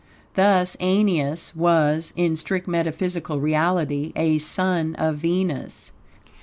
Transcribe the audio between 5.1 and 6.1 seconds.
Venus.